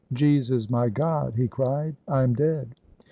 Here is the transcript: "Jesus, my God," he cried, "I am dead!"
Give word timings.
"Jesus, 0.13 0.67
my 0.67 0.89
God," 0.89 1.35
he 1.35 1.47
cried, 1.47 1.95
"I 2.07 2.23
am 2.23 2.33
dead!" 2.33 2.73